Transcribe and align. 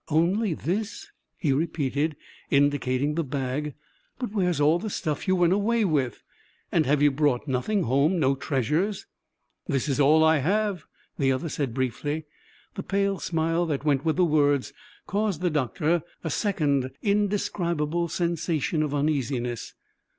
"Only 0.09 0.55
this?" 0.55 1.11
he 1.37 1.53
repeated, 1.53 2.15
indicating 2.49 3.13
the 3.13 3.23
bag. 3.23 3.75
"But 4.17 4.31
where's 4.31 4.59
all 4.59 4.79
the 4.79 4.89
stuff 4.89 5.27
you 5.27 5.35
went 5.35 5.53
away 5.53 5.85
with? 5.85 6.23
And 6.71 6.87
have 6.87 7.03
you 7.03 7.11
brought 7.11 7.47
nothing 7.47 7.83
home 7.83 8.17
no 8.19 8.33
treasures?" 8.33 9.05
"This 9.67 9.87
is 9.87 9.99
all 9.99 10.23
I 10.23 10.39
have," 10.39 10.85
the 11.19 11.31
other 11.31 11.49
said 11.49 11.75
briefly. 11.75 12.25
The 12.73 12.81
pale 12.81 13.19
smile 13.19 13.67
that 13.67 13.85
went 13.85 14.03
with 14.03 14.15
the 14.15 14.25
words 14.25 14.73
caused 15.05 15.41
the 15.41 15.51
doctor 15.51 16.01
a 16.23 16.31
second 16.31 16.89
indescribable 17.03 18.07
sensation 18.07 18.81
of 18.81 18.95
uneasiness. 18.95 19.75